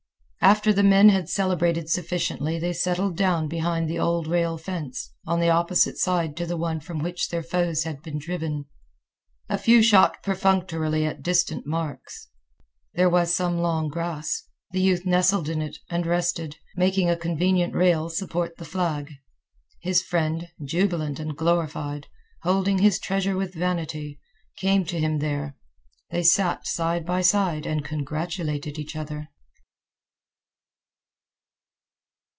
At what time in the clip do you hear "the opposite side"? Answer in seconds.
5.39-6.35